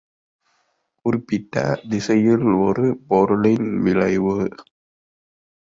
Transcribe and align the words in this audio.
குறிப்பிட்ட 1.05 1.55
திசையில் 1.89 2.47
ஒரு 2.59 2.85
பொருளின் 3.07 3.69
விளைவு. 3.81 4.35